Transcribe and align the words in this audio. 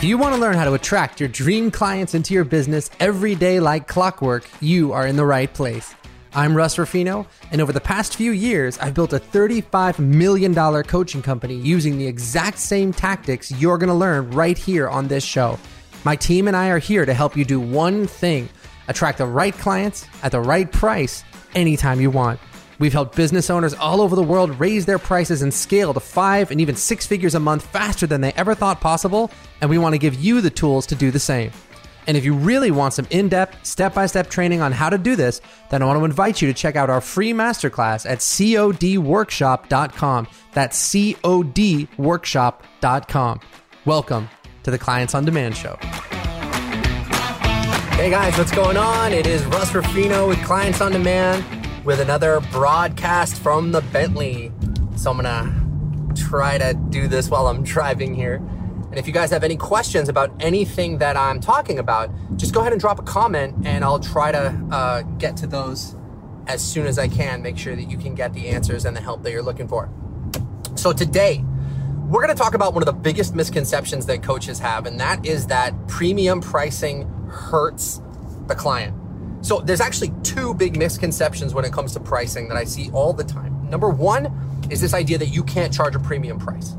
If 0.00 0.04
you 0.04 0.16
want 0.16 0.34
to 0.34 0.40
learn 0.40 0.54
how 0.54 0.64
to 0.64 0.72
attract 0.72 1.20
your 1.20 1.28
dream 1.28 1.70
clients 1.70 2.14
into 2.14 2.32
your 2.32 2.44
business 2.44 2.88
every 3.00 3.34
day 3.34 3.60
like 3.60 3.86
clockwork, 3.86 4.48
you 4.62 4.92
are 4.92 5.06
in 5.06 5.16
the 5.16 5.26
right 5.26 5.52
place. 5.52 5.94
I'm 6.32 6.56
Russ 6.56 6.78
Ruffino, 6.78 7.26
and 7.52 7.60
over 7.60 7.70
the 7.70 7.82
past 7.82 8.16
few 8.16 8.30
years, 8.30 8.78
I've 8.78 8.94
built 8.94 9.12
a 9.12 9.18
$35 9.18 9.98
million 9.98 10.54
coaching 10.84 11.20
company 11.20 11.54
using 11.56 11.98
the 11.98 12.06
exact 12.06 12.56
same 12.56 12.94
tactics 12.94 13.50
you're 13.50 13.76
going 13.76 13.90
to 13.90 13.94
learn 13.94 14.30
right 14.30 14.56
here 14.56 14.88
on 14.88 15.06
this 15.06 15.22
show. 15.22 15.58
My 16.02 16.16
team 16.16 16.48
and 16.48 16.56
I 16.56 16.70
are 16.70 16.78
here 16.78 17.04
to 17.04 17.12
help 17.12 17.36
you 17.36 17.44
do 17.44 17.60
one 17.60 18.06
thing 18.06 18.48
attract 18.88 19.18
the 19.18 19.26
right 19.26 19.52
clients 19.52 20.06
at 20.22 20.32
the 20.32 20.40
right 20.40 20.72
price 20.72 21.24
anytime 21.54 22.00
you 22.00 22.10
want. 22.10 22.40
We've 22.80 22.92
helped 22.94 23.14
business 23.14 23.50
owners 23.50 23.74
all 23.74 24.00
over 24.00 24.16
the 24.16 24.22
world 24.22 24.58
raise 24.58 24.86
their 24.86 24.98
prices 24.98 25.42
and 25.42 25.52
scale 25.52 25.92
to 25.92 26.00
five 26.00 26.50
and 26.50 26.62
even 26.62 26.74
six 26.74 27.06
figures 27.06 27.34
a 27.34 27.40
month 27.40 27.66
faster 27.66 28.06
than 28.06 28.22
they 28.22 28.32
ever 28.32 28.54
thought 28.54 28.80
possible, 28.80 29.30
and 29.60 29.68
we 29.68 29.76
want 29.76 29.92
to 29.92 29.98
give 29.98 30.14
you 30.14 30.40
the 30.40 30.48
tools 30.48 30.86
to 30.86 30.94
do 30.94 31.10
the 31.10 31.20
same. 31.20 31.50
And 32.06 32.16
if 32.16 32.24
you 32.24 32.34
really 32.34 32.70
want 32.70 32.94
some 32.94 33.06
in 33.10 33.28
depth, 33.28 33.66
step 33.66 33.92
by 33.92 34.06
step 34.06 34.30
training 34.30 34.62
on 34.62 34.72
how 34.72 34.88
to 34.88 34.96
do 34.96 35.14
this, 35.14 35.42
then 35.68 35.82
I 35.82 35.84
want 35.84 35.98
to 35.98 36.06
invite 36.06 36.40
you 36.40 36.48
to 36.48 36.54
check 36.54 36.74
out 36.74 36.88
our 36.88 37.02
free 37.02 37.34
masterclass 37.34 38.08
at 38.08 38.20
codworkshop.com. 38.20 40.28
That's 40.52 40.90
codworkshop.com. 40.90 43.40
Welcome 43.84 44.30
to 44.62 44.70
the 44.70 44.78
Clients 44.78 45.14
on 45.14 45.26
Demand 45.26 45.54
Show. 45.54 45.76
Hey 47.92 48.08
guys, 48.08 48.38
what's 48.38 48.52
going 48.52 48.78
on? 48.78 49.12
It 49.12 49.26
is 49.26 49.44
Russ 49.44 49.74
Ruffino 49.74 50.26
with 50.26 50.42
Clients 50.44 50.80
on 50.80 50.92
Demand 50.92 51.59
with 51.84 52.00
another 52.00 52.40
broadcast 52.52 53.40
from 53.40 53.72
the 53.72 53.80
Bentley. 53.80 54.52
So 54.96 55.10
I'm 55.10 55.16
gonna 55.16 56.14
try 56.14 56.58
to 56.58 56.74
do 56.74 57.08
this 57.08 57.30
while 57.30 57.46
I'm 57.46 57.62
driving 57.62 58.14
here. 58.14 58.36
And 58.90 58.98
if 58.98 59.06
you 59.06 59.12
guys 59.12 59.30
have 59.30 59.44
any 59.44 59.56
questions 59.56 60.08
about 60.08 60.32
anything 60.40 60.98
that 60.98 61.16
I'm 61.16 61.40
talking 61.40 61.78
about, 61.78 62.10
just 62.36 62.52
go 62.52 62.60
ahead 62.60 62.72
and 62.72 62.80
drop 62.80 62.98
a 62.98 63.02
comment 63.02 63.66
and 63.66 63.84
I'll 63.84 64.00
try 64.00 64.32
to 64.32 64.66
uh, 64.70 65.02
get 65.02 65.36
to 65.38 65.46
those 65.46 65.94
as 66.48 66.62
soon 66.62 66.86
as 66.86 66.98
I 66.98 67.06
can. 67.06 67.40
Make 67.40 67.56
sure 67.56 67.76
that 67.76 67.88
you 67.88 67.96
can 67.96 68.14
get 68.14 68.34
the 68.34 68.48
answers 68.48 68.84
and 68.84 68.96
the 68.96 69.00
help 69.00 69.22
that 69.22 69.30
you're 69.30 69.42
looking 69.42 69.68
for. 69.68 69.88
So 70.74 70.92
today, 70.92 71.44
we're 72.08 72.22
going 72.22 72.34
to 72.34 72.42
talk 72.42 72.54
about 72.54 72.74
one 72.74 72.82
of 72.82 72.86
the 72.86 72.92
biggest 72.92 73.36
misconceptions 73.36 74.06
that 74.06 74.24
coaches 74.24 74.58
have, 74.58 74.86
and 74.86 74.98
that 74.98 75.24
is 75.24 75.46
that 75.46 75.86
premium 75.86 76.40
pricing 76.40 77.08
hurts 77.28 78.02
the 78.48 78.56
client. 78.56 78.99
So 79.42 79.60
there's 79.60 79.80
actually 79.80 80.12
two 80.22 80.54
big 80.54 80.76
misconceptions 80.76 81.54
when 81.54 81.64
it 81.64 81.72
comes 81.72 81.92
to 81.94 82.00
pricing 82.00 82.48
that 82.48 82.56
I 82.56 82.64
see 82.64 82.90
all 82.92 83.12
the 83.12 83.24
time. 83.24 83.68
Number 83.68 83.88
one 83.88 84.66
is 84.70 84.80
this 84.80 84.94
idea 84.94 85.18
that 85.18 85.28
you 85.28 85.42
can't 85.42 85.72
charge 85.72 85.94
a 85.94 85.98
premium 85.98 86.38
price. 86.38 86.74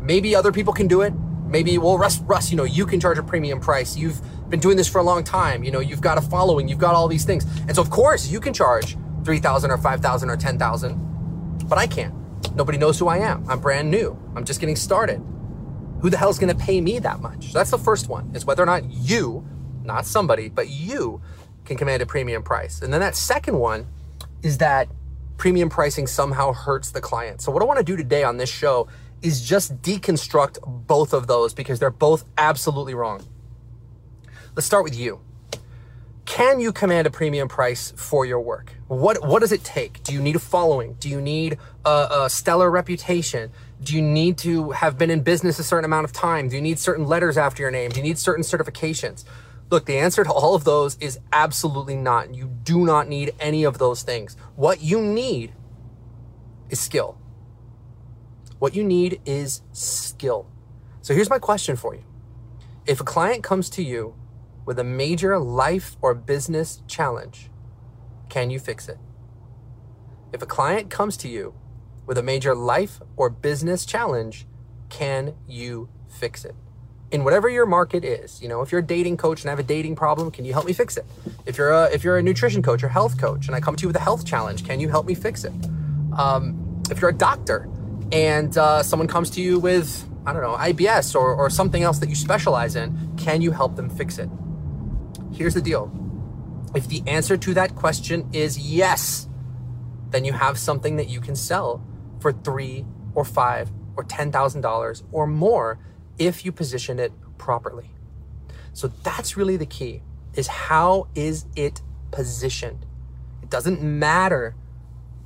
Maybe 0.00 0.36
other 0.36 0.52
people 0.52 0.72
can 0.72 0.86
do 0.86 1.00
it. 1.00 1.14
Maybe, 1.46 1.78
well, 1.78 1.96
Russ, 1.96 2.20
Russ, 2.20 2.50
you 2.50 2.56
know, 2.56 2.64
you 2.64 2.84
can 2.84 3.00
charge 3.00 3.18
a 3.18 3.22
premium 3.22 3.60
price. 3.60 3.96
You've 3.96 4.20
been 4.50 4.60
doing 4.60 4.76
this 4.76 4.88
for 4.88 4.98
a 4.98 5.02
long 5.02 5.24
time. 5.24 5.64
You 5.64 5.70
know, 5.70 5.80
you've 5.80 6.00
got 6.00 6.18
a 6.18 6.20
following. 6.20 6.68
You've 6.68 6.78
got 6.78 6.94
all 6.94 7.08
these 7.08 7.24
things. 7.24 7.44
And 7.62 7.74
so, 7.74 7.80
of 7.80 7.90
course, 7.90 8.28
you 8.28 8.40
can 8.40 8.52
charge 8.52 8.96
3000 9.24 9.70
or 9.70 9.78
5000 9.78 10.30
or 10.30 10.36
10000 10.36 11.14
but 11.68 11.78
I 11.78 11.86
can't. 11.86 12.14
Nobody 12.54 12.78
knows 12.78 12.98
who 12.98 13.08
I 13.08 13.18
am. 13.18 13.48
I'm 13.48 13.60
brand 13.60 13.90
new. 13.90 14.18
I'm 14.36 14.44
just 14.44 14.60
getting 14.60 14.76
started. 14.76 15.22
Who 16.00 16.10
the 16.10 16.18
hell's 16.18 16.38
going 16.38 16.54
to 16.54 16.62
pay 16.62 16.80
me 16.80 16.98
that 16.98 17.20
much? 17.20 17.52
That's 17.52 17.70
the 17.70 17.78
first 17.78 18.08
one, 18.08 18.30
is 18.34 18.44
whether 18.44 18.62
or 18.62 18.66
not 18.66 18.84
you, 18.90 19.46
not 19.82 20.06
somebody, 20.06 20.50
but 20.50 20.68
you 20.68 21.22
can 21.64 21.76
command 21.76 22.02
a 22.02 22.06
premium 22.06 22.42
price. 22.42 22.82
And 22.82 22.92
then 22.92 23.00
that 23.00 23.16
second 23.16 23.58
one 23.58 23.86
is 24.42 24.58
that 24.58 24.88
premium 25.36 25.68
pricing 25.68 26.06
somehow 26.06 26.52
hurts 26.52 26.90
the 26.90 27.00
client. 27.00 27.40
So 27.40 27.50
what 27.50 27.62
I 27.62 27.66
want 27.66 27.78
to 27.78 27.84
do 27.84 27.96
today 27.96 28.24
on 28.24 28.36
this 28.36 28.50
show 28.50 28.88
is 29.22 29.46
just 29.46 29.80
deconstruct 29.82 30.58
both 30.86 31.12
of 31.12 31.26
those 31.26 31.54
because 31.54 31.78
they're 31.78 31.90
both 31.90 32.24
absolutely 32.36 32.94
wrong. 32.94 33.24
Let's 34.54 34.66
start 34.66 34.84
with 34.84 34.96
you. 34.96 35.20
Can 36.26 36.60
you 36.60 36.72
command 36.72 37.06
a 37.06 37.10
premium 37.10 37.48
price 37.48 37.92
for 37.96 38.24
your 38.24 38.40
work? 38.40 38.72
What, 38.88 39.26
what 39.26 39.40
does 39.40 39.52
it 39.52 39.62
take? 39.62 40.02
Do 40.02 40.12
you 40.12 40.22
need 40.22 40.36
a 40.36 40.38
following? 40.38 40.94
Do 40.94 41.08
you 41.08 41.20
need 41.20 41.58
a, 41.84 42.08
a 42.24 42.30
stellar 42.30 42.70
reputation? 42.70 43.50
Do 43.82 43.94
you 43.94 44.00
need 44.00 44.38
to 44.38 44.70
have 44.70 44.96
been 44.96 45.10
in 45.10 45.22
business 45.22 45.58
a 45.58 45.64
certain 45.64 45.84
amount 45.84 46.04
of 46.04 46.12
time? 46.12 46.48
Do 46.48 46.56
you 46.56 46.62
need 46.62 46.78
certain 46.78 47.06
letters 47.06 47.36
after 47.36 47.62
your 47.62 47.70
name? 47.70 47.90
Do 47.90 47.98
you 47.98 48.02
need 48.02 48.18
certain 48.18 48.42
certifications? 48.42 49.24
Look, 49.70 49.86
the 49.86 49.98
answer 49.98 50.24
to 50.24 50.32
all 50.32 50.54
of 50.54 50.64
those 50.64 50.96
is 50.98 51.18
absolutely 51.32 51.96
not. 51.96 52.34
You 52.34 52.48
do 52.62 52.84
not 52.84 53.08
need 53.08 53.34
any 53.40 53.64
of 53.64 53.78
those 53.78 54.02
things. 54.02 54.36
What 54.56 54.82
you 54.82 55.00
need 55.00 55.52
is 56.68 56.80
skill. 56.80 57.18
What 58.58 58.74
you 58.74 58.84
need 58.84 59.20
is 59.24 59.62
skill. 59.72 60.46
So 61.02 61.14
here's 61.14 61.30
my 61.30 61.38
question 61.38 61.76
for 61.76 61.94
you. 61.94 62.04
If 62.86 63.00
a 63.00 63.04
client 63.04 63.42
comes 63.42 63.68
to 63.70 63.82
you 63.82 64.14
with 64.66 64.78
a 64.78 64.84
major 64.84 65.38
life 65.38 65.96
or 66.00 66.14
business 66.14 66.82
challenge, 66.86 67.50
can 68.28 68.50
you 68.50 68.58
fix 68.58 68.88
it? 68.88 68.98
If 70.32 70.42
a 70.42 70.46
client 70.46 70.90
comes 70.90 71.16
to 71.18 71.28
you 71.28 71.54
with 72.06 72.18
a 72.18 72.22
major 72.22 72.54
life 72.54 73.00
or 73.16 73.30
business 73.30 73.86
challenge, 73.86 74.46
can 74.88 75.34
you 75.46 75.88
fix 76.08 76.44
it? 76.44 76.54
In 77.14 77.22
whatever 77.22 77.48
your 77.48 77.64
market 77.64 78.04
is, 78.04 78.42
you 78.42 78.48
know, 78.48 78.60
if 78.60 78.72
you're 78.72 78.80
a 78.80 78.84
dating 78.84 79.18
coach 79.18 79.42
and 79.42 79.48
I 79.48 79.52
have 79.52 79.60
a 79.60 79.62
dating 79.62 79.94
problem, 79.94 80.32
can 80.32 80.44
you 80.44 80.52
help 80.52 80.66
me 80.66 80.72
fix 80.72 80.96
it? 80.96 81.06
If 81.46 81.56
you're 81.56 81.70
a 81.70 81.84
if 81.92 82.02
you're 82.02 82.18
a 82.18 82.22
nutrition 82.24 82.60
coach 82.60 82.82
or 82.82 82.88
health 82.88 83.20
coach 83.20 83.46
and 83.46 83.54
I 83.54 83.60
come 83.60 83.76
to 83.76 83.82
you 83.82 83.88
with 83.88 83.94
a 83.94 84.00
health 84.00 84.26
challenge, 84.26 84.64
can 84.66 84.80
you 84.80 84.88
help 84.88 85.06
me 85.06 85.14
fix 85.14 85.44
it? 85.44 85.52
Um, 86.18 86.82
if 86.90 87.00
you're 87.00 87.10
a 87.10 87.16
doctor 87.16 87.70
and 88.10 88.58
uh, 88.58 88.82
someone 88.82 89.06
comes 89.06 89.30
to 89.30 89.40
you 89.40 89.60
with 89.60 90.04
I 90.26 90.32
don't 90.32 90.42
know 90.42 90.56
IBS 90.56 91.14
or 91.14 91.32
or 91.32 91.48
something 91.50 91.84
else 91.84 92.00
that 92.00 92.08
you 92.08 92.16
specialize 92.16 92.74
in, 92.74 93.14
can 93.16 93.40
you 93.42 93.52
help 93.52 93.76
them 93.76 93.88
fix 93.88 94.18
it? 94.18 94.28
Here's 95.32 95.54
the 95.54 95.62
deal. 95.62 95.92
If 96.74 96.88
the 96.88 97.04
answer 97.06 97.36
to 97.36 97.54
that 97.54 97.76
question 97.76 98.28
is 98.32 98.58
yes, 98.58 99.28
then 100.10 100.24
you 100.24 100.32
have 100.32 100.58
something 100.58 100.96
that 100.96 101.08
you 101.08 101.20
can 101.20 101.36
sell 101.36 101.80
for 102.18 102.32
three 102.32 102.84
or 103.14 103.24
five 103.24 103.70
or 103.96 104.02
ten 104.02 104.32
thousand 104.32 104.62
dollars 104.62 105.04
or 105.12 105.28
more 105.28 105.78
if 106.18 106.44
you 106.44 106.52
position 106.52 106.98
it 106.98 107.12
properly. 107.38 107.90
So 108.72 108.88
that's 109.02 109.36
really 109.36 109.56
the 109.56 109.66
key 109.66 110.02
is 110.34 110.48
how 110.48 111.06
is 111.14 111.46
it 111.54 111.80
positioned? 112.10 112.84
It 113.42 113.50
doesn't 113.50 113.82
matter 113.82 114.56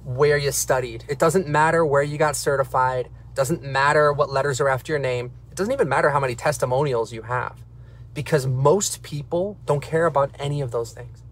where 0.04 0.36
you 0.36 0.52
studied. 0.52 1.04
It 1.08 1.18
doesn't 1.18 1.46
matter 1.46 1.84
where 1.84 2.02
you 2.02 2.18
got 2.18 2.36
certified. 2.36 3.06
It 3.06 3.34
doesn't 3.34 3.62
matter 3.62 4.12
what 4.12 4.30
letters 4.30 4.60
are 4.60 4.68
after 4.68 4.92
your 4.92 4.98
name. 4.98 5.32
It 5.50 5.56
doesn't 5.56 5.72
even 5.72 5.88
matter 5.88 6.10
how 6.10 6.20
many 6.20 6.34
testimonials 6.34 7.12
you 7.12 7.22
have 7.22 7.64
because 8.14 8.46
most 8.46 9.02
people 9.02 9.58
don't 9.66 9.80
care 9.80 10.06
about 10.06 10.30
any 10.38 10.60
of 10.60 10.70
those 10.70 10.92
things. 10.92 11.22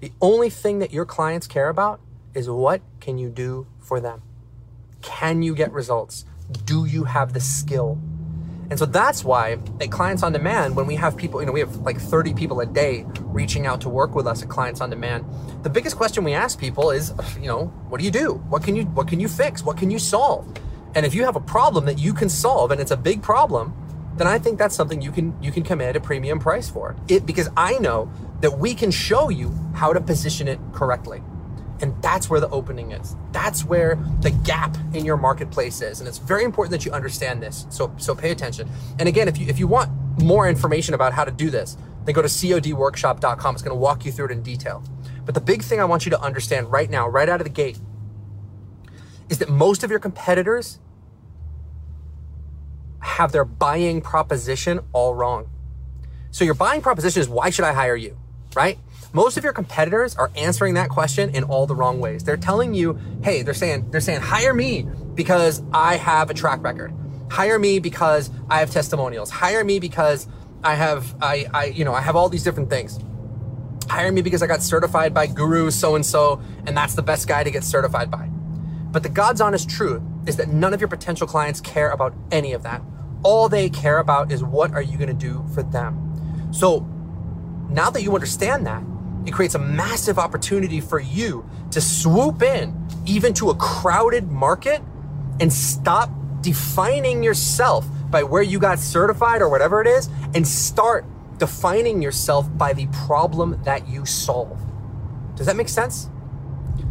The 0.00 0.12
only 0.20 0.48
thing 0.48 0.78
that 0.78 0.92
your 0.92 1.04
clients 1.04 1.46
care 1.46 1.68
about 1.68 2.00
is 2.34 2.48
what 2.48 2.80
can 3.00 3.18
you 3.18 3.28
do 3.28 3.66
for 3.78 4.00
them? 4.00 4.22
Can 5.02 5.42
you 5.42 5.54
get 5.54 5.72
results? 5.72 6.24
Do 6.64 6.84
you 6.84 7.04
have 7.04 7.32
the 7.32 7.40
skill? 7.40 8.00
And 8.70 8.78
so 8.78 8.86
that's 8.86 9.24
why 9.24 9.58
at 9.80 9.90
Clients 9.90 10.22
on 10.22 10.32
Demand, 10.32 10.76
when 10.76 10.86
we 10.86 10.94
have 10.94 11.16
people, 11.16 11.40
you 11.40 11.46
know, 11.46 11.52
we 11.52 11.58
have 11.58 11.76
like 11.78 12.00
30 12.00 12.34
people 12.34 12.60
a 12.60 12.66
day 12.66 13.04
reaching 13.18 13.66
out 13.66 13.80
to 13.80 13.88
work 13.88 14.14
with 14.14 14.28
us 14.28 14.42
at 14.42 14.48
Clients 14.48 14.80
on 14.80 14.90
Demand. 14.90 15.24
The 15.64 15.70
biggest 15.70 15.96
question 15.96 16.22
we 16.22 16.34
ask 16.34 16.58
people 16.58 16.92
is, 16.92 17.12
you 17.40 17.48
know, 17.48 17.66
what 17.88 17.98
do 17.98 18.04
you 18.04 18.12
do? 18.12 18.34
What 18.48 18.62
can 18.62 18.76
you 18.76 18.84
what 18.84 19.08
can 19.08 19.18
you 19.18 19.26
fix? 19.26 19.64
What 19.64 19.76
can 19.76 19.90
you 19.90 19.98
solve? 19.98 20.46
And 20.94 21.04
if 21.04 21.14
you 21.14 21.24
have 21.24 21.34
a 21.34 21.40
problem 21.40 21.84
that 21.86 21.98
you 21.98 22.14
can 22.14 22.28
solve 22.28 22.70
and 22.70 22.80
it's 22.80 22.92
a 22.92 22.96
big 22.96 23.22
problem, 23.22 23.74
then 24.16 24.28
I 24.28 24.38
think 24.38 24.58
that's 24.58 24.74
something 24.74 25.02
you 25.02 25.10
can 25.10 25.36
you 25.42 25.50
can 25.50 25.64
command 25.64 25.96
a 25.96 26.00
premium 26.00 26.38
price 26.38 26.70
for. 26.70 26.94
It 27.08 27.26
because 27.26 27.48
I 27.56 27.78
know 27.78 28.08
that 28.40 28.58
we 28.58 28.74
can 28.74 28.92
show 28.92 29.30
you 29.30 29.52
how 29.74 29.92
to 29.92 30.00
position 30.00 30.46
it 30.46 30.60
correctly. 30.72 31.22
And 31.82 32.00
that's 32.02 32.28
where 32.28 32.40
the 32.40 32.48
opening 32.50 32.92
is. 32.92 33.16
That's 33.32 33.64
where 33.64 33.96
the 34.20 34.30
gap 34.30 34.76
in 34.92 35.04
your 35.04 35.16
marketplace 35.16 35.80
is. 35.80 36.00
And 36.00 36.08
it's 36.08 36.18
very 36.18 36.44
important 36.44 36.72
that 36.72 36.84
you 36.84 36.92
understand 36.92 37.42
this. 37.42 37.66
So, 37.70 37.94
so 37.96 38.14
pay 38.14 38.30
attention. 38.30 38.68
And 38.98 39.08
again, 39.08 39.28
if 39.28 39.38
you, 39.38 39.46
if 39.46 39.58
you 39.58 39.66
want 39.66 39.90
more 40.22 40.48
information 40.48 40.94
about 40.94 41.12
how 41.12 41.24
to 41.24 41.30
do 41.30 41.48
this, 41.48 41.76
then 42.04 42.14
go 42.14 42.22
to 42.22 42.28
codworkshop.com. 42.28 43.54
It's 43.54 43.62
going 43.62 43.74
to 43.74 43.80
walk 43.80 44.04
you 44.04 44.12
through 44.12 44.26
it 44.26 44.30
in 44.32 44.42
detail. 44.42 44.84
But 45.24 45.34
the 45.34 45.40
big 45.40 45.62
thing 45.62 45.80
I 45.80 45.84
want 45.84 46.04
you 46.04 46.10
to 46.10 46.20
understand 46.20 46.70
right 46.70 46.90
now, 46.90 47.08
right 47.08 47.28
out 47.28 47.40
of 47.40 47.44
the 47.44 47.52
gate, 47.52 47.78
is 49.28 49.38
that 49.38 49.48
most 49.48 49.84
of 49.84 49.90
your 49.90 50.00
competitors 50.00 50.80
have 53.00 53.32
their 53.32 53.44
buying 53.44 54.00
proposition 54.00 54.80
all 54.92 55.14
wrong. 55.14 55.48
So 56.30 56.44
your 56.44 56.54
buying 56.54 56.82
proposition 56.82 57.20
is 57.20 57.28
why 57.28 57.50
should 57.50 57.64
I 57.64 57.72
hire 57.72 57.96
you? 57.96 58.18
Right? 58.54 58.78
Most 59.12 59.36
of 59.36 59.44
your 59.44 59.52
competitors 59.52 60.14
are 60.16 60.30
answering 60.36 60.74
that 60.74 60.88
question 60.88 61.30
in 61.30 61.44
all 61.44 61.66
the 61.66 61.74
wrong 61.74 61.98
ways. 62.00 62.24
They're 62.24 62.36
telling 62.36 62.74
you, 62.74 62.98
hey, 63.22 63.42
they're 63.42 63.54
saying, 63.54 63.90
they're 63.90 64.00
saying, 64.00 64.20
hire 64.20 64.54
me 64.54 64.86
because 65.14 65.62
I 65.72 65.96
have 65.96 66.30
a 66.30 66.34
track 66.34 66.62
record. 66.62 66.92
Hire 67.30 67.58
me 67.58 67.78
because 67.78 68.30
I 68.48 68.60
have 68.60 68.70
testimonials. 68.70 69.30
Hire 69.30 69.64
me 69.64 69.78
because 69.78 70.28
I 70.62 70.74
have, 70.74 71.14
I, 71.22 71.46
I, 71.54 71.64
you 71.66 71.84
know, 71.84 71.94
I 71.94 72.00
have 72.00 72.16
all 72.16 72.28
these 72.28 72.44
different 72.44 72.70
things. 72.70 72.98
Hire 73.88 74.12
me 74.12 74.22
because 74.22 74.42
I 74.42 74.46
got 74.46 74.62
certified 74.62 75.12
by 75.14 75.26
guru 75.26 75.70
so 75.70 75.94
and 75.96 76.06
so, 76.06 76.40
and 76.66 76.76
that's 76.76 76.94
the 76.94 77.02
best 77.02 77.26
guy 77.26 77.42
to 77.42 77.50
get 77.50 77.64
certified 77.64 78.10
by. 78.10 78.28
But 78.92 79.02
the 79.02 79.08
God's 79.08 79.40
honest 79.40 79.70
truth 79.70 80.02
is 80.26 80.36
that 80.36 80.48
none 80.48 80.74
of 80.74 80.80
your 80.80 80.88
potential 80.88 81.26
clients 81.26 81.60
care 81.60 81.90
about 81.90 82.14
any 82.30 82.52
of 82.52 82.62
that. 82.64 82.82
all 83.22 83.48
they 83.48 83.68
care 83.68 83.98
about 83.98 84.32
is 84.32 84.42
what 84.42 84.72
are 84.72 84.82
you 84.82 84.96
going 84.96 85.08
to 85.08 85.14
do 85.14 85.44
for 85.54 85.62
them. 85.62 86.48
So 86.52 86.86
now 87.70 87.90
that 87.90 88.02
you 88.02 88.14
understand 88.14 88.66
that, 88.66 88.82
it 89.26 89.32
creates 89.32 89.54
a 89.54 89.58
massive 89.58 90.18
opportunity 90.18 90.80
for 90.80 90.98
you 90.98 91.48
to 91.70 91.80
swoop 91.80 92.42
in 92.42 92.76
even 93.06 93.32
to 93.34 93.50
a 93.50 93.54
crowded 93.56 94.30
market 94.30 94.82
and 95.40 95.52
stop 95.52 96.10
defining 96.40 97.22
yourself 97.22 97.86
by 98.10 98.22
where 98.22 98.42
you 98.42 98.58
got 98.58 98.78
certified 98.78 99.42
or 99.42 99.48
whatever 99.48 99.80
it 99.80 99.86
is 99.86 100.08
and 100.34 100.46
start 100.46 101.04
defining 101.38 102.02
yourself 102.02 102.46
by 102.56 102.72
the 102.72 102.86
problem 103.06 103.60
that 103.64 103.88
you 103.88 104.04
solve. 104.04 104.60
Does 105.36 105.46
that 105.46 105.56
make 105.56 105.68
sense? 105.68 106.10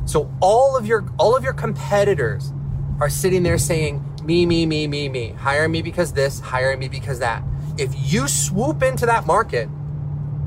So 0.05 0.31
all 0.41 0.75
of 0.75 0.87
your 0.87 1.07
all 1.19 1.35
of 1.35 1.43
your 1.43 1.53
competitors 1.53 2.51
are 2.99 3.09
sitting 3.09 3.43
there 3.43 3.57
saying 3.57 4.03
me 4.23 4.45
me 4.45 4.65
me 4.65 4.87
me 4.87 5.07
me 5.07 5.29
hire 5.29 5.67
me 5.69 5.81
because 5.81 6.13
this 6.13 6.39
hire 6.39 6.75
me 6.75 6.87
because 6.87 7.19
that. 7.19 7.43
If 7.77 7.93
you 7.95 8.27
swoop 8.27 8.81
into 8.81 9.05
that 9.05 9.25
market 9.25 9.69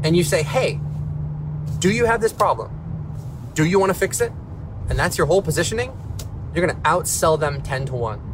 and 0.03 0.17
you 0.17 0.25
say, 0.25 0.43
"Hey, 0.43 0.81
do 1.79 1.91
you 1.91 2.07
have 2.07 2.21
this 2.21 2.33
problem? 2.33 2.71
Do 3.55 3.65
you 3.65 3.79
want 3.79 3.91
to 3.91 3.99
fix 3.99 4.21
it?" 4.21 4.33
And 4.89 4.99
that's 4.99 5.17
your 5.17 5.27
whole 5.27 5.43
positioning, 5.43 5.93
you're 6.55 6.67
going 6.67 6.77
to 6.77 6.83
outsell 6.83 7.39
them 7.39 7.63
10 7.63 7.87
to 7.87 7.95
1. 7.95 8.19
Do 8.19 8.25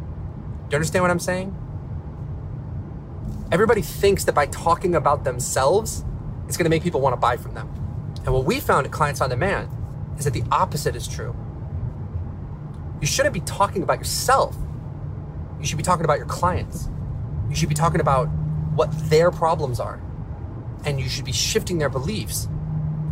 you 0.71 0.77
understand 0.77 1.05
what 1.05 1.11
I'm 1.11 1.21
saying? 1.21 1.55
Everybody 3.51 3.81
thinks 3.81 4.25
that 4.25 4.35
by 4.35 4.47
talking 4.47 4.95
about 4.95 5.25
themselves, 5.25 6.05
it's 6.47 6.57
going 6.57 6.65
to 6.65 6.71
make 6.71 6.83
people 6.83 7.01
want 7.01 7.15
to 7.15 7.21
buy 7.21 7.37
from 7.37 7.55
them. 7.55 7.69
And 8.25 8.35
what 8.35 8.45
we 8.45 8.61
found 8.61 8.87
at 8.87 8.93
Clients 8.93 9.21
on 9.21 9.31
Demand 9.31 9.69
is 10.19 10.25
that 10.25 10.35
the 10.35 10.43
opposite 10.51 10.97
is 10.97 11.07
true. 11.07 11.35
You 13.01 13.07
shouldn't 13.07 13.33
be 13.33 13.41
talking 13.41 13.83
about 13.83 13.99
yourself. 13.99 14.57
You 15.61 15.67
should 15.67 15.79
be 15.79 15.85
talking 15.85 16.05
about 16.05 16.19
your 16.19 16.27
clients. 16.27 16.89
You 17.49 17.55
should 17.55 17.69
be 17.69 17.75
talking 17.75 18.01
about 18.01 18.27
what 18.75 18.91
their 19.09 19.31
problems 19.31 19.81
are. 19.81 20.01
And 20.85 21.01
you 21.01 21.09
should 21.09 21.25
be 21.25 21.33
shifting 21.33 21.79
their 21.79 21.89
beliefs 21.89 22.49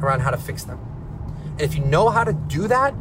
around 0.00 0.20
how 0.20 0.30
to 0.30 0.36
fix 0.36 0.64
them. 0.64 0.78
And 1.52 1.62
if 1.62 1.74
you 1.74 1.84
know 1.84 2.08
how 2.08 2.24
to 2.24 2.32
do 2.32 2.68
that, 2.68 2.94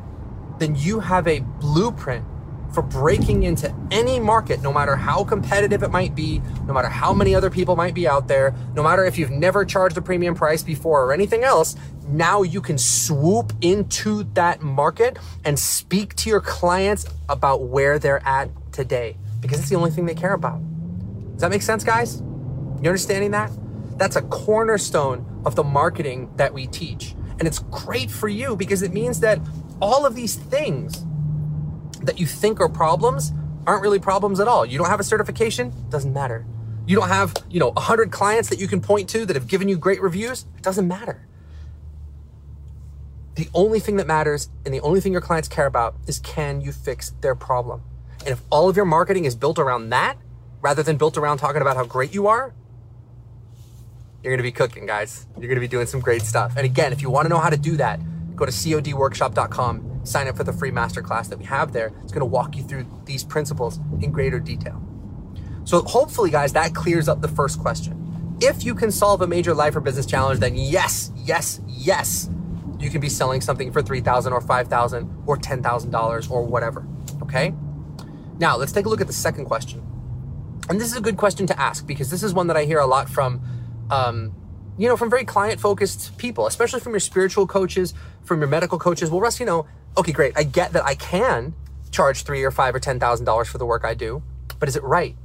then 0.59 0.75
you 0.75 0.99
have 0.99 1.27
a 1.27 1.39
blueprint 1.39 2.25
for 2.73 2.81
breaking 2.81 3.43
into 3.43 3.73
any 3.89 4.19
market, 4.19 4.61
no 4.61 4.71
matter 4.71 4.97
how 4.97 5.23
competitive 5.23 5.81
it 5.81 5.91
might 5.91 6.13
be, 6.13 6.41
no 6.67 6.73
matter 6.73 6.89
how 6.89 7.13
many 7.13 7.33
other 7.33 7.49
people 7.49 7.75
might 7.75 7.93
be 7.93 8.05
out 8.07 8.27
there, 8.27 8.53
no 8.73 8.83
matter 8.83 9.05
if 9.05 9.17
you've 9.17 9.31
never 9.31 9.63
charged 9.63 9.97
a 9.97 10.01
premium 10.01 10.35
price 10.35 10.61
before 10.61 11.05
or 11.05 11.13
anything 11.13 11.43
else, 11.43 11.75
now 12.07 12.41
you 12.43 12.61
can 12.61 12.77
swoop 12.77 13.53
into 13.61 14.23
that 14.33 14.61
market 14.61 15.17
and 15.45 15.57
speak 15.57 16.15
to 16.15 16.29
your 16.29 16.41
clients 16.41 17.05
about 17.29 17.63
where 17.63 17.97
they're 17.97 18.25
at 18.27 18.49
today 18.73 19.15
because 19.39 19.59
it's 19.59 19.69
the 19.69 19.75
only 19.75 19.91
thing 19.91 20.05
they 20.05 20.13
care 20.13 20.33
about. 20.33 20.59
Does 21.31 21.41
that 21.41 21.51
make 21.51 21.61
sense, 21.61 21.83
guys? 21.83 22.21
You 22.81 22.89
understanding 22.89 23.31
that? 23.31 23.51
That's 23.97 24.15
a 24.15 24.21
cornerstone 24.21 25.41
of 25.45 25.55
the 25.55 25.63
marketing 25.63 26.31
that 26.35 26.53
we 26.53 26.67
teach. 26.67 27.15
And 27.39 27.47
it's 27.47 27.59
great 27.59 28.11
for 28.11 28.27
you 28.27 28.55
because 28.55 28.81
it 28.81 28.93
means 28.93 29.19
that 29.21 29.39
all 29.81 30.05
of 30.05 30.15
these 30.15 30.35
things 30.35 31.05
that 32.01 32.19
you 32.19 32.25
think 32.25 32.59
are 32.59 32.69
problems 32.69 33.31
aren't 33.67 33.81
really 33.81 33.99
problems 33.99 34.39
at 34.39 34.47
all. 34.47 34.65
You 34.65 34.77
don't 34.77 34.89
have 34.89 34.99
a 34.99 35.03
certification, 35.03 35.73
doesn't 35.89 36.13
matter. 36.13 36.45
You 36.85 36.95
don't 36.95 37.07
have, 37.07 37.33
you 37.49 37.59
know, 37.59 37.69
100 37.69 38.11
clients 38.11 38.49
that 38.49 38.59
you 38.59 38.67
can 38.67 38.79
point 38.79 39.09
to 39.09 39.25
that 39.25 39.35
have 39.35 39.47
given 39.47 39.67
you 39.67 39.77
great 39.77 40.01
reviews, 40.01 40.43
doesn't 40.61 40.87
matter. 40.87 41.27
The 43.35 43.49
only 43.53 43.79
thing 43.79 43.97
that 43.97 44.07
matters 44.07 44.49
and 44.63 44.73
the 44.73 44.79
only 44.81 45.01
thing 45.01 45.11
your 45.11 45.21
clients 45.21 45.47
care 45.47 45.65
about 45.65 45.95
is 46.07 46.19
can 46.19 46.61
you 46.61 46.71
fix 46.71 47.11
their 47.21 47.35
problem? 47.35 47.81
And 48.19 48.29
if 48.29 48.41
all 48.49 48.69
of 48.69 48.75
your 48.75 48.85
marketing 48.85 49.25
is 49.25 49.35
built 49.35 49.59
around 49.59 49.89
that, 49.89 50.17
rather 50.61 50.83
than 50.83 50.97
built 50.97 51.17
around 51.17 51.39
talking 51.39 51.61
about 51.61 51.75
how 51.75 51.85
great 51.85 52.13
you 52.13 52.27
are, 52.27 52.53
you're 54.25 54.33
gonna 54.33 54.43
be 54.43 54.51
cooking, 54.51 54.85
guys. 54.85 55.27
You're 55.39 55.47
gonna 55.47 55.61
be 55.61 55.67
doing 55.67 55.87
some 55.87 56.01
great 56.01 56.23
stuff. 56.23 56.55
And 56.57 56.65
again, 56.65 56.91
if 56.91 57.01
you 57.01 57.09
wanna 57.09 57.29
know 57.29 57.37
how 57.37 57.49
to 57.49 57.57
do 57.57 57.77
that, 57.77 57.99
go 58.35 58.45
to 58.45 58.51
codworkshop.com, 58.51 60.01
sign 60.05 60.27
up 60.27 60.37
for 60.37 60.43
the 60.43 60.53
free 60.53 60.71
masterclass 60.71 61.29
that 61.29 61.39
we 61.39 61.45
have 61.45 61.71
there. 61.73 61.91
It's 62.03 62.11
going 62.11 62.21
to 62.21 62.25
walk 62.25 62.55
you 62.55 62.63
through 62.63 62.85
these 63.05 63.23
principles 63.23 63.79
in 64.01 64.11
greater 64.11 64.39
detail. 64.39 64.81
So 65.63 65.81
hopefully, 65.83 66.29
guys, 66.29 66.53
that 66.53 66.75
clears 66.75 67.07
up 67.07 67.21
the 67.21 67.27
first 67.27 67.59
question. 67.59 68.37
If 68.41 68.63
you 68.63 68.75
can 68.75 68.91
solve 68.91 69.21
a 69.21 69.27
major 69.27 69.53
life 69.53 69.75
or 69.75 69.81
business 69.81 70.05
challenge, 70.05 70.39
then 70.39 70.55
yes, 70.55 71.11
yes, 71.15 71.61
yes, 71.67 72.29
you 72.79 72.89
can 72.89 73.01
be 73.01 73.09
selling 73.09 73.41
something 73.41 73.71
for 73.71 73.81
3000 73.81 74.33
or 74.33 74.41
5000 74.41 75.23
or 75.25 75.37
$10,000 75.37 76.31
or 76.31 76.43
whatever. 76.43 76.85
Okay? 77.23 77.53
Now, 78.37 78.57
let's 78.57 78.73
take 78.73 78.85
a 78.85 78.89
look 78.89 79.01
at 79.01 79.07
the 79.07 79.13
second 79.13 79.45
question. 79.45 79.81
And 80.67 80.81
this 80.81 80.91
is 80.91 80.97
a 80.97 81.01
good 81.01 81.15
question 81.15 81.47
to 81.47 81.59
ask 81.59 81.87
because 81.87 82.11
this 82.11 82.23
is 82.23 82.33
one 82.33 82.47
that 82.47 82.57
I 82.57 82.65
hear 82.65 82.79
a 82.79 82.85
lot 82.85 83.07
from 83.07 83.41
um, 83.89 84.33
you 84.77 84.87
know, 84.87 84.97
from 84.97 85.09
very 85.09 85.25
client 85.25 85.59
focused 85.59 86.17
people, 86.17 86.47
especially 86.47 86.79
from 86.79 86.93
your 86.93 86.99
spiritual 86.99 87.47
coaches, 87.47 87.93
from 88.23 88.39
your 88.39 88.47
medical 88.47 88.77
coaches. 88.77 89.09
Well, 89.09 89.21
Russ, 89.21 89.39
you 89.39 89.45
know, 89.45 89.65
okay, 89.97 90.11
great. 90.11 90.33
I 90.35 90.43
get 90.43 90.73
that 90.73 90.83
I 90.83 90.95
can 90.95 91.53
charge 91.91 92.23
three 92.23 92.43
or 92.43 92.51
five 92.51 92.75
or 92.75 92.79
ten 92.79 92.99
thousand 92.99 93.25
dollars 93.25 93.47
for 93.47 93.57
the 93.57 93.65
work 93.65 93.85
I 93.85 93.93
do, 93.93 94.21
but 94.59 94.67
is 94.67 94.75
it 94.75 94.83
right? 94.83 95.15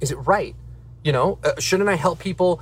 Is 0.00 0.10
it 0.10 0.16
right? 0.16 0.54
You 1.02 1.12
know, 1.12 1.38
uh, 1.42 1.58
shouldn't 1.58 1.88
I 1.88 1.94
help 1.94 2.18
people 2.18 2.60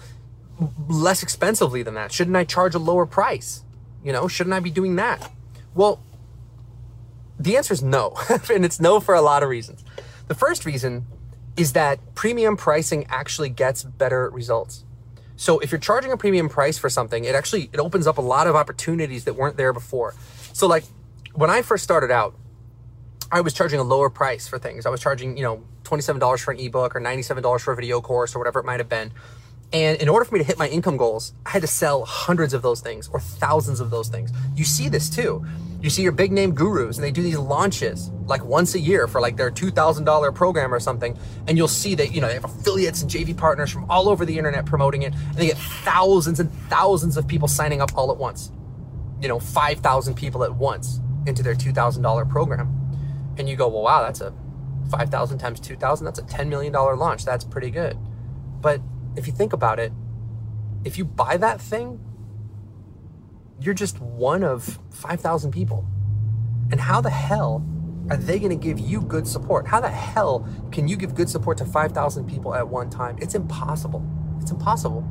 less 0.88 1.22
expensively 1.22 1.82
than 1.82 1.94
that? 1.94 2.12
Shouldn't 2.12 2.36
I 2.36 2.44
charge 2.44 2.74
a 2.74 2.78
lower 2.78 3.06
price? 3.06 3.64
You 4.04 4.12
know, 4.12 4.28
shouldn't 4.28 4.54
I 4.54 4.60
be 4.60 4.70
doing 4.70 4.96
that? 4.96 5.32
Well, 5.74 6.00
the 7.38 7.56
answer 7.56 7.74
is 7.74 7.82
no, 7.82 8.14
and 8.52 8.64
it's 8.64 8.80
no 8.80 9.00
for 9.00 9.14
a 9.14 9.22
lot 9.22 9.42
of 9.42 9.48
reasons. 9.48 9.84
The 10.28 10.34
first 10.34 10.64
reason 10.64 11.06
is 11.56 11.72
that 11.72 12.14
premium 12.14 12.56
pricing 12.56 13.06
actually 13.08 13.48
gets 13.48 13.82
better 13.82 14.28
results. 14.30 14.84
So 15.38 15.60
if 15.60 15.70
you're 15.70 15.80
charging 15.80 16.10
a 16.10 16.16
premium 16.16 16.48
price 16.48 16.76
for 16.76 16.90
something, 16.90 17.24
it 17.24 17.34
actually 17.34 17.70
it 17.72 17.78
opens 17.78 18.06
up 18.06 18.18
a 18.18 18.20
lot 18.20 18.48
of 18.48 18.56
opportunities 18.56 19.24
that 19.24 19.34
weren't 19.34 19.56
there 19.56 19.72
before. 19.72 20.14
So 20.52 20.66
like 20.66 20.84
when 21.32 21.48
I 21.48 21.62
first 21.62 21.84
started 21.84 22.10
out, 22.10 22.34
I 23.30 23.40
was 23.40 23.54
charging 23.54 23.78
a 23.78 23.84
lower 23.84 24.10
price 24.10 24.48
for 24.48 24.58
things. 24.58 24.84
I 24.84 24.90
was 24.90 25.00
charging, 25.00 25.36
you 25.36 25.44
know, 25.44 25.62
$27 25.84 26.40
for 26.40 26.50
an 26.50 26.58
ebook 26.58 26.96
or 26.96 27.00
$97 27.00 27.60
for 27.60 27.72
a 27.72 27.76
video 27.76 28.00
course 28.00 28.34
or 28.34 28.38
whatever 28.40 28.58
it 28.58 28.66
might 28.66 28.80
have 28.80 28.88
been. 28.88 29.12
And 29.72 30.00
in 30.00 30.08
order 30.08 30.24
for 30.24 30.34
me 30.34 30.40
to 30.40 30.44
hit 30.44 30.58
my 30.58 30.66
income 30.66 30.96
goals, 30.96 31.34
I 31.46 31.50
had 31.50 31.62
to 31.62 31.68
sell 31.68 32.04
hundreds 32.04 32.52
of 32.52 32.62
those 32.62 32.80
things 32.80 33.08
or 33.12 33.20
thousands 33.20 33.80
of 33.80 33.90
those 33.90 34.08
things. 34.08 34.32
You 34.56 34.64
see 34.64 34.88
this 34.88 35.08
too. 35.08 35.46
You 35.80 35.90
see 35.90 36.02
your 36.02 36.12
big 36.12 36.32
name 36.32 36.54
gurus 36.54 36.96
and 36.96 37.04
they 37.04 37.12
do 37.12 37.22
these 37.22 37.38
launches 37.38 38.10
like 38.26 38.44
once 38.44 38.74
a 38.74 38.80
year 38.80 39.06
for 39.06 39.20
like 39.20 39.36
their 39.36 39.50
$2,000 39.50 40.34
program 40.34 40.74
or 40.74 40.80
something. 40.80 41.16
And 41.46 41.56
you'll 41.56 41.68
see 41.68 41.94
that, 41.94 42.12
you 42.12 42.20
know, 42.20 42.26
they 42.26 42.34
have 42.34 42.44
affiliates 42.44 43.02
and 43.02 43.10
JV 43.10 43.36
partners 43.36 43.70
from 43.70 43.88
all 43.88 44.08
over 44.08 44.26
the 44.26 44.36
internet 44.36 44.66
promoting 44.66 45.02
it. 45.02 45.14
And 45.14 45.36
they 45.36 45.46
get 45.46 45.56
thousands 45.56 46.40
and 46.40 46.52
thousands 46.68 47.16
of 47.16 47.28
people 47.28 47.46
signing 47.46 47.80
up 47.80 47.96
all 47.96 48.10
at 48.10 48.16
once. 48.16 48.50
You 49.20 49.28
know, 49.28 49.38
5,000 49.38 50.14
people 50.14 50.42
at 50.42 50.54
once 50.54 51.00
into 51.26 51.42
their 51.42 51.54
$2,000 51.54 52.28
program. 52.28 52.74
And 53.36 53.48
you 53.48 53.54
go, 53.54 53.68
well, 53.68 53.82
wow, 53.82 54.02
that's 54.02 54.20
a 54.20 54.34
5,000 54.90 55.38
times 55.38 55.60
2,000. 55.60 56.04
That's 56.04 56.18
a 56.18 56.22
$10 56.22 56.48
million 56.48 56.72
launch. 56.72 57.24
That's 57.24 57.44
pretty 57.44 57.70
good. 57.70 57.96
But 58.60 58.80
if 59.16 59.28
you 59.28 59.32
think 59.32 59.52
about 59.52 59.78
it, 59.78 59.92
if 60.84 60.98
you 60.98 61.04
buy 61.04 61.36
that 61.36 61.60
thing, 61.60 62.00
you're 63.60 63.74
just 63.74 64.00
one 64.00 64.44
of 64.44 64.78
5,000 64.90 65.50
people. 65.50 65.86
And 66.70 66.80
how 66.80 67.00
the 67.00 67.10
hell 67.10 67.66
are 68.10 68.16
they 68.16 68.38
going 68.38 68.50
to 68.50 68.56
give 68.56 68.78
you 68.78 69.00
good 69.00 69.26
support? 69.26 69.66
How 69.66 69.80
the 69.80 69.88
hell 69.88 70.48
can 70.70 70.88
you 70.88 70.96
give 70.96 71.14
good 71.14 71.28
support 71.28 71.58
to 71.58 71.64
5,000 71.64 72.26
people 72.26 72.54
at 72.54 72.66
one 72.66 72.88
time? 72.88 73.18
It's 73.20 73.34
impossible. 73.34 74.04
It's 74.40 74.50
impossible. 74.50 75.06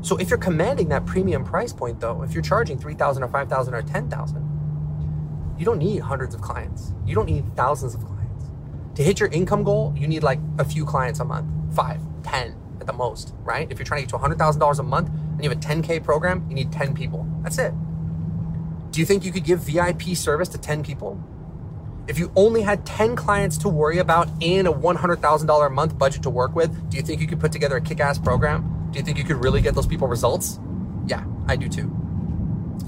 So 0.00 0.16
if 0.18 0.30
you're 0.30 0.38
commanding 0.38 0.88
that 0.90 1.06
premium 1.06 1.44
price 1.44 1.72
point 1.72 2.00
though, 2.00 2.22
if 2.22 2.32
you're 2.32 2.42
charging 2.42 2.78
3,000 2.78 3.22
or 3.22 3.28
5,000 3.28 3.74
or 3.74 3.82
10,000, 3.82 5.56
you 5.58 5.64
don't 5.64 5.78
need 5.78 6.00
hundreds 6.00 6.34
of 6.34 6.40
clients. 6.40 6.92
You 7.06 7.14
don't 7.14 7.26
need 7.26 7.56
thousands 7.56 7.94
of 7.94 8.04
clients. 8.04 8.44
To 8.96 9.02
hit 9.02 9.18
your 9.18 9.28
income 9.30 9.64
goal, 9.64 9.94
you 9.96 10.06
need 10.06 10.22
like 10.22 10.40
a 10.58 10.64
few 10.64 10.84
clients 10.84 11.20
a 11.20 11.24
month, 11.24 11.74
five, 11.74 12.00
ten, 12.22 12.54
at 12.80 12.86
the 12.86 12.92
most, 12.92 13.34
right? 13.40 13.70
If 13.70 13.78
you're 13.78 13.86
trying 13.86 14.06
to 14.06 14.12
get 14.12 14.20
to 14.20 14.28
$100,000 14.28 14.78
a 14.78 14.82
month 14.82 15.10
and 15.34 15.44
you 15.44 15.50
have 15.50 15.58
a 15.58 15.60
10K 15.60 16.02
program, 16.02 16.44
you 16.48 16.54
need 16.54 16.72
10 16.72 16.94
people. 16.94 17.26
That's 17.42 17.58
it. 17.58 17.72
Do 18.90 19.00
you 19.00 19.06
think 19.06 19.24
you 19.24 19.32
could 19.32 19.44
give 19.44 19.60
VIP 19.60 20.14
service 20.14 20.48
to 20.50 20.58
10 20.58 20.84
people? 20.84 21.20
If 22.06 22.18
you 22.18 22.30
only 22.36 22.62
had 22.62 22.86
10 22.86 23.16
clients 23.16 23.58
to 23.58 23.68
worry 23.68 23.98
about 23.98 24.28
and 24.42 24.68
a 24.68 24.70
$100,000 24.70 25.66
a 25.66 25.70
month 25.70 25.98
budget 25.98 26.22
to 26.22 26.30
work 26.30 26.54
with, 26.54 26.90
do 26.90 26.96
you 26.96 27.02
think 27.02 27.20
you 27.20 27.26
could 27.26 27.40
put 27.40 27.50
together 27.50 27.76
a 27.76 27.80
kick 27.80 27.98
ass 27.98 28.18
program? 28.18 28.88
Do 28.92 28.98
you 28.98 29.04
think 29.04 29.18
you 29.18 29.24
could 29.24 29.36
really 29.36 29.60
get 29.60 29.74
those 29.74 29.86
people 29.86 30.06
results? 30.06 30.60
Yeah, 31.06 31.24
I 31.48 31.56
do 31.56 31.68
too. 31.68 31.90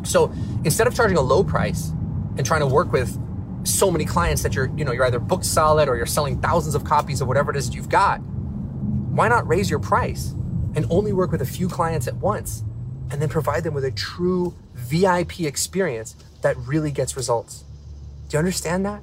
So 0.05 0.33
instead 0.65 0.87
of 0.87 0.95
charging 0.95 1.17
a 1.17 1.23
low 1.23 1.43
price 1.43 1.89
and 2.37 2.47
trying 2.47 2.61
to 2.61 2.67
work 2.67 2.93
with 2.93 3.19
so 3.67 3.91
many 3.91 4.05
clients 4.05 4.43
that 4.45 4.55
you're, 4.55 4.71
you 4.77 4.85
know, 4.85 4.93
you're 4.93 5.07
either 5.07 5.19
booked 5.19 5.45
solid 5.45 5.89
or 5.89 5.97
you're 5.97 6.07
selling 6.07 6.41
thousands 6.41 6.75
of 6.75 6.85
copies 6.85 7.21
of 7.21 7.27
whatever 7.27 7.51
it 7.51 7.57
is 7.57 7.75
you've 7.75 7.89
got, 7.89 8.19
why 8.19 9.29
not 9.29 9.49
raise 9.49 9.69
your 9.69 9.81
price 9.81 10.35
and 10.77 10.87
only 10.91 11.13
work 11.13 11.33
with 11.33 11.43
a 11.43 11.47
few 11.47 11.69
clients 11.69 12.07
at 12.07 12.15
once 12.15 12.63
and 13.11 13.21
then 13.21 13.29
provide 13.29 13.65
them 13.65 13.75
with 13.75 13.85
a 13.85 13.91
true 13.91 14.55
VIP 14.75 15.41
experience 15.41 16.15
that 16.43 16.57
really 16.59 16.93
gets 16.93 17.17
results? 17.17 17.65
Do 18.29 18.35
you 18.35 18.39
understand 18.39 18.87
that? 18.87 19.03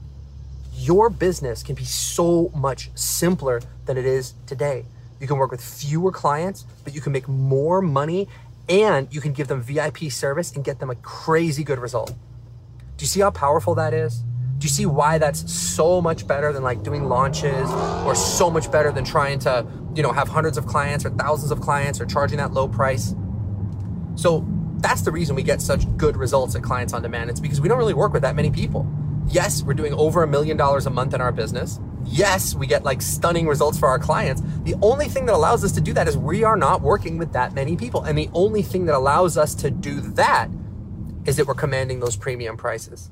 your 0.75 1.09
business 1.09 1.63
can 1.63 1.75
be 1.75 1.85
so 1.85 2.51
much 2.55 2.89
simpler 2.95 3.61
than 3.85 3.97
it 3.97 4.05
is 4.05 4.33
today. 4.45 4.85
You 5.19 5.27
can 5.27 5.37
work 5.37 5.51
with 5.51 5.63
fewer 5.63 6.11
clients, 6.11 6.65
but 6.83 6.93
you 6.93 7.01
can 7.01 7.11
make 7.11 7.27
more 7.27 7.81
money 7.81 8.27
and 8.67 9.13
you 9.13 9.21
can 9.21 9.33
give 9.33 9.47
them 9.47 9.61
VIP 9.61 10.11
service 10.11 10.53
and 10.53 10.63
get 10.63 10.79
them 10.79 10.89
a 10.89 10.95
crazy 10.95 11.63
good 11.63 11.79
result. 11.79 12.13
Do 12.97 13.03
you 13.03 13.07
see 13.07 13.19
how 13.19 13.31
powerful 13.31 13.75
that 13.75 13.93
is? 13.93 14.23
Do 14.57 14.65
you 14.65 14.69
see 14.69 14.85
why 14.85 15.17
that's 15.17 15.51
so 15.51 16.01
much 16.01 16.25
better 16.27 16.51
than 16.53 16.63
like 16.63 16.83
doing 16.83 17.05
launches 17.05 17.69
or 18.05 18.15
so 18.15 18.49
much 18.49 18.71
better 18.71 18.91
than 18.91 19.03
trying 19.03 19.39
to, 19.39 19.65
you 19.95 20.03
know, 20.03 20.11
have 20.11 20.27
hundreds 20.27 20.57
of 20.57 20.65
clients 20.65 21.05
or 21.05 21.09
thousands 21.11 21.51
of 21.51 21.61
clients 21.61 21.99
or 22.01 22.05
charging 22.05 22.37
that 22.37 22.53
low 22.53 22.67
price? 22.67 23.15
So 24.15 24.45
that's 24.77 25.01
the 25.01 25.11
reason 25.11 25.35
we 25.35 25.43
get 25.43 25.61
such 25.61 25.85
good 25.97 26.17
results 26.17 26.55
at 26.55 26.61
Clients 26.61 26.93
on 26.93 27.01
Demand. 27.01 27.29
It's 27.29 27.39
because 27.39 27.61
we 27.61 27.69
don't 27.69 27.77
really 27.77 27.93
work 27.93 28.13
with 28.13 28.21
that 28.23 28.35
many 28.35 28.51
people. 28.51 28.85
Yes, 29.27 29.63
we're 29.63 29.73
doing 29.73 29.93
over 29.93 30.23
a 30.23 30.27
million 30.27 30.57
dollars 30.57 30.85
a 30.85 30.89
month 30.89 31.13
in 31.13 31.21
our 31.21 31.31
business. 31.31 31.79
Yes, 32.05 32.53
we 32.53 32.67
get 32.67 32.83
like 32.83 33.01
stunning 33.01 33.47
results 33.47 33.79
for 33.79 33.87
our 33.87 33.97
clients. 33.97 34.41
The 34.63 34.75
only 34.81 35.07
thing 35.07 35.25
that 35.27 35.35
allows 35.35 35.63
us 35.63 35.71
to 35.73 35.81
do 35.81 35.93
that 35.93 36.07
is 36.09 36.17
we 36.17 36.43
are 36.43 36.57
not 36.57 36.81
working 36.81 37.17
with 37.17 37.31
that 37.31 37.53
many 37.53 37.77
people. 37.77 38.03
And 38.03 38.17
the 38.17 38.29
only 38.33 38.61
thing 38.61 38.85
that 38.85 38.95
allows 38.95 39.37
us 39.37 39.55
to 39.55 39.71
do 39.71 40.01
that 40.01 40.49
is 41.25 41.37
that 41.37 41.47
we're 41.47 41.53
commanding 41.53 42.01
those 42.01 42.17
premium 42.17 42.57
prices. 42.57 43.09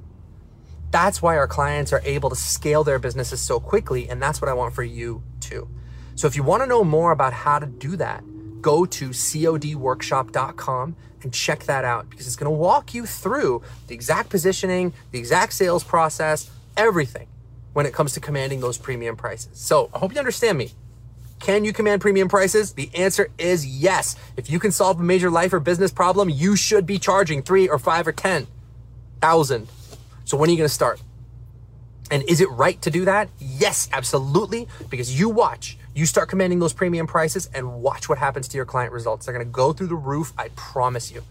That's 0.92 1.22
why 1.22 1.38
our 1.38 1.48
clients 1.48 1.94
are 1.94 2.02
able 2.04 2.30
to 2.30 2.36
scale 2.36 2.84
their 2.84 3.00
businesses 3.00 3.40
so 3.40 3.62
quickly. 3.62 4.10
And 4.10 4.22
that's 4.22 4.42
what 4.42 4.50
I 4.50 4.54
want 4.54 4.76
for 4.76 4.84
you 4.84 5.24
too. 5.40 5.70
So 6.15 6.27
if 6.27 6.36
you 6.36 6.44
want 6.44 6.63
to 6.63 6.68
know 6.68 6.84
more 6.84 7.12
about 7.12 7.34
how 7.34 7.60
to 7.60 7.65
do 7.65 7.96
that, 7.98 8.24
go 8.62 8.86
to 8.86 9.10
codworkshop.com 9.10 10.96
and 11.24 11.34
check 11.34 11.63
that 11.65 11.86
out 11.86 12.10
because 12.10 12.27
it's 12.27 12.36
going 12.36 12.51
to 12.51 12.58
walk 12.58 12.94
you 12.94 13.06
through 13.06 13.62
the 13.88 13.96
exact 13.96 14.30
positioning, 14.30 14.94
the 15.12 15.20
exact 15.20 15.53
sales 15.53 15.84
process, 15.84 16.50
everything 16.77 17.27
when 17.74 17.86
it 17.86 17.94
comes 17.94 18.13
to 18.13 18.20
commanding 18.20 18.60
those 18.60 18.77
premium 18.77 19.15
prices. 19.15 19.58
So 19.60 19.89
I 19.94 20.00
hope 20.00 20.13
you 20.13 20.20
understand 20.20 20.58
me. 20.58 20.72
Can 21.39 21.65
you 21.65 21.74
command 21.74 22.01
premium 22.01 22.30
prices? 22.30 22.74
The 22.74 22.91
answer 22.94 23.30
is 23.38 23.65
yes. 23.65 24.15
If 24.38 24.50
you 24.50 24.60
can 24.60 24.72
solve 24.72 25.00
a 25.00 25.03
major 25.03 25.32
life 25.32 25.53
or 25.53 25.60
business 25.60 25.91
problem, 25.91 26.30
you 26.30 26.56
should 26.56 26.86
be 26.86 27.00
charging 27.00 27.41
three 27.41 27.68
or 27.68 27.80
five 27.80 28.08
or 28.08 28.12
ten 28.12 28.48
thousand. 29.22 29.68
So 30.25 30.38
when 30.38 30.50
are 30.50 30.51
you 30.51 30.58
going 30.58 30.68
to 30.68 30.74
start? 30.74 31.01
And 32.12 32.24
is 32.24 32.41
it 32.41 32.50
right 32.51 32.80
to 32.82 32.91
do 32.91 33.06
that? 33.06 33.30
Yes, 33.39 33.89
absolutely. 33.91 34.68
Because 34.89 35.18
you 35.18 35.30
watch, 35.30 35.77
you 35.93 36.05
start 36.05 36.29
commanding 36.29 36.60
those 36.60 36.74
premium 36.74 37.07
prices 37.07 37.50
and 37.53 37.81
watch 37.81 38.07
what 38.07 38.17
happens 38.17 38.48
to 38.50 38.57
your 38.57 38.65
client 38.65 38.93
results. 38.93 39.25
They're 39.25 39.33
going 39.33 39.45
to 39.45 39.51
go 39.51 39.74
through 39.74 39.88
the 39.88 39.95
roof. 39.95 40.33
I 40.38 40.50
promise 40.55 41.12
you. 41.12 41.24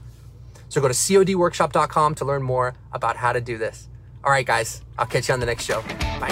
So 0.68 0.80
go 0.80 0.88
to 0.88 0.94
codworkshop.com 0.94 2.14
to 2.16 2.24
learn 2.24 2.42
more 2.42 2.74
about 2.92 3.16
how 3.16 3.32
to 3.32 3.40
do 3.40 3.58
this. 3.58 3.88
All 4.22 4.30
right, 4.30 4.46
guys, 4.46 4.82
I'll 4.98 5.06
catch 5.06 5.28
you 5.28 5.34
on 5.34 5.40
the 5.40 5.46
next 5.46 5.64
show. 5.64 5.82
Bye. 6.20 6.30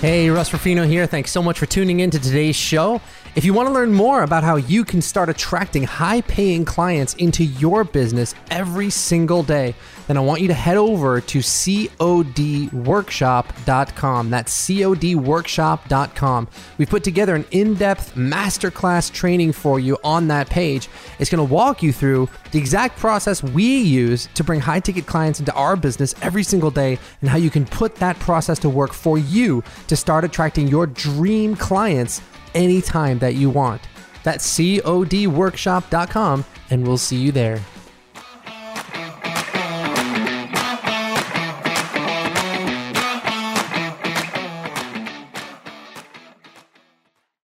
Hey, 0.00 0.30
Russ 0.30 0.52
Ruffino 0.52 0.84
here. 0.84 1.06
Thanks 1.06 1.32
so 1.32 1.42
much 1.42 1.58
for 1.58 1.66
tuning 1.66 2.00
in 2.00 2.10
to 2.10 2.18
today's 2.18 2.54
show. 2.54 3.00
If 3.36 3.44
you 3.44 3.52
want 3.52 3.68
to 3.68 3.74
learn 3.74 3.92
more 3.92 4.22
about 4.22 4.42
how 4.44 4.56
you 4.56 4.82
can 4.82 5.02
start 5.02 5.28
attracting 5.28 5.82
high 5.82 6.22
paying 6.22 6.64
clients 6.64 7.12
into 7.16 7.44
your 7.44 7.84
business 7.84 8.34
every 8.50 8.88
single 8.88 9.42
day, 9.42 9.74
then 10.06 10.16
I 10.16 10.20
want 10.20 10.40
you 10.40 10.48
to 10.48 10.54
head 10.54 10.78
over 10.78 11.20
to 11.20 11.38
codworkshop.com. 11.40 14.30
That's 14.30 14.66
codworkshop.com. 14.66 16.48
We've 16.78 16.88
put 16.88 17.04
together 17.04 17.34
an 17.34 17.44
in 17.50 17.74
depth 17.74 18.14
masterclass 18.14 19.12
training 19.12 19.52
for 19.52 19.78
you 19.78 19.98
on 20.02 20.28
that 20.28 20.48
page. 20.48 20.88
It's 21.18 21.28
going 21.28 21.46
to 21.46 21.52
walk 21.52 21.82
you 21.82 21.92
through 21.92 22.30
the 22.52 22.58
exact 22.58 22.98
process 22.98 23.42
we 23.42 23.82
use 23.82 24.30
to 24.32 24.44
bring 24.44 24.60
high 24.60 24.80
ticket 24.80 25.04
clients 25.04 25.40
into 25.40 25.52
our 25.52 25.76
business 25.76 26.14
every 26.22 26.42
single 26.42 26.70
day 26.70 26.98
and 27.20 27.28
how 27.28 27.36
you 27.36 27.50
can 27.50 27.66
put 27.66 27.96
that 27.96 28.18
process 28.18 28.58
to 28.60 28.70
work 28.70 28.94
for 28.94 29.18
you 29.18 29.62
to 29.88 29.96
start 29.96 30.24
attracting 30.24 30.68
your 30.68 30.86
dream 30.86 31.54
clients 31.54 32.22
anytime 32.56 33.20
that 33.20 33.34
you 33.34 33.50
want. 33.50 33.82
That's 34.24 34.58
codworkshop.com, 34.58 36.44
and 36.70 36.86
we'll 36.86 36.98
see 36.98 37.16
you 37.16 37.30
there. 37.30 37.60